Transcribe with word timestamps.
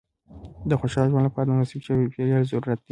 د 0.69 0.71
خوشحاله 0.79 1.11
ژوند 1.11 1.25
لپاره 1.27 1.45
د 1.45 1.49
مناسب 1.53 1.79
چاپېریال 1.85 2.43
ضرورت 2.49 2.69
دی. 2.77 2.79